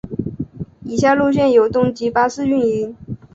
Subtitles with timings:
[0.83, 2.95] 以下路线由东急巴士营运。